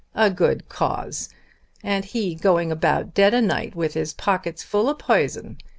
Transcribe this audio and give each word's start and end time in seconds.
A 0.15 0.31
good 0.31 0.67
cause, 0.67 1.29
and 1.83 2.03
he 2.03 2.33
going 2.33 2.71
about 2.71 2.99
at 3.01 3.13
dead 3.13 3.35
o'night 3.35 3.75
with 3.75 3.93
his 3.93 4.13
pockets 4.13 4.63
full 4.63 4.89
of 4.89 4.97
p'ison! 4.97 5.57